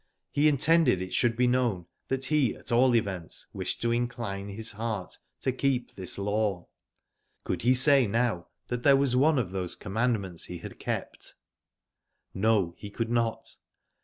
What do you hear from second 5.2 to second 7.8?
to keep this law. Could he